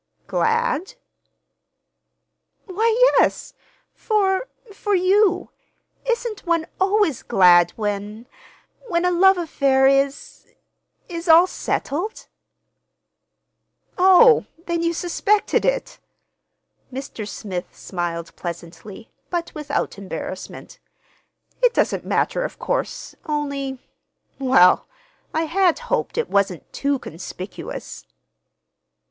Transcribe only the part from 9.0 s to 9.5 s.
a love